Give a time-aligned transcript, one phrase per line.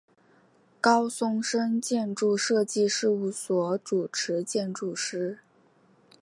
[0.81, 5.37] 高松伸建筑设计事务所主持建筑师。